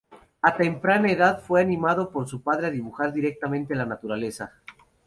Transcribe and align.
A 0.41 0.55
temprana 0.57 1.11
edad 1.11 1.43
fue 1.43 1.61
animado 1.61 2.09
por 2.09 2.27
su 2.27 2.41
padre 2.41 2.65
a 2.65 2.71
dibujar 2.71 3.13
directamente 3.13 3.75
la 3.75 3.85
naturaleza. 3.85 4.51